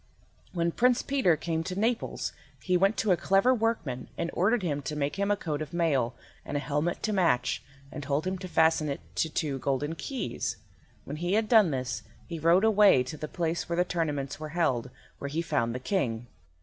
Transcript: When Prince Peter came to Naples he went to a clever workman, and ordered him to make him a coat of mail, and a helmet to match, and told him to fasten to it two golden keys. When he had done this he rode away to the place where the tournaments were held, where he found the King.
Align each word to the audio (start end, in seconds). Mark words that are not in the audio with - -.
When 0.51 0.71
Prince 0.71 1.03
Peter 1.03 1.37
came 1.37 1.63
to 1.63 1.79
Naples 1.79 2.33
he 2.63 2.75
went 2.75 2.97
to 2.97 3.11
a 3.11 3.15
clever 3.17 3.53
workman, 3.53 4.09
and 4.17 4.31
ordered 4.33 4.63
him 4.63 4.81
to 4.81 4.95
make 4.95 5.17
him 5.17 5.29
a 5.29 5.37
coat 5.37 5.61
of 5.61 5.73
mail, 5.75 6.15
and 6.43 6.57
a 6.57 6.59
helmet 6.59 7.03
to 7.03 7.13
match, 7.13 7.61
and 7.91 8.01
told 8.01 8.25
him 8.25 8.39
to 8.39 8.47
fasten 8.47 8.87
to 8.87 8.93
it 8.93 9.01
two 9.13 9.59
golden 9.59 9.93
keys. 9.93 10.57
When 11.05 11.17
he 11.17 11.33
had 11.33 11.47
done 11.47 11.69
this 11.69 12.01
he 12.25 12.39
rode 12.39 12.63
away 12.63 13.03
to 13.03 13.15
the 13.15 13.27
place 13.27 13.69
where 13.69 13.77
the 13.77 13.85
tournaments 13.85 14.39
were 14.39 14.49
held, 14.57 14.89
where 15.19 15.29
he 15.29 15.43
found 15.43 15.75
the 15.75 15.79
King. 15.79 16.25